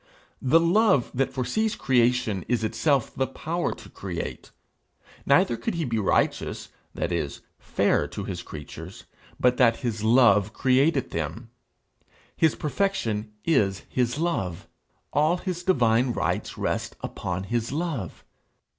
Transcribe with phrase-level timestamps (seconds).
[0.41, 4.49] The love that foresees creation is itself the power to create.
[5.27, 9.03] Neither could he be righteous that is, fair to his creatures
[9.39, 11.51] but that his love created them.
[12.35, 14.67] His perfection is his love.
[15.13, 18.23] All his divine rights rest upon his love.